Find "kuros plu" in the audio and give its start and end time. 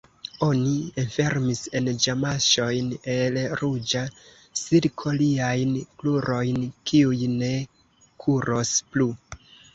8.27-9.11